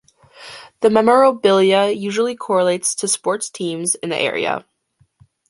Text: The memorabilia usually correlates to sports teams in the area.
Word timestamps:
The 0.79 0.89
memorabilia 0.89 1.89
usually 1.91 2.35
correlates 2.35 2.95
to 2.95 3.07
sports 3.07 3.51
teams 3.51 3.93
in 3.93 4.09
the 4.09 4.17
area. 4.17 4.65